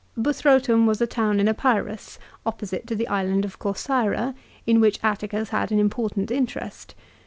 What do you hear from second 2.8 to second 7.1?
to the island of Corcyra, in which Atticus had an important interest.